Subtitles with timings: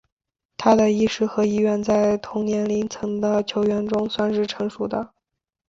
[0.57, 5.13] 他的意识和意愿在同年龄层的球员中算是成熟的。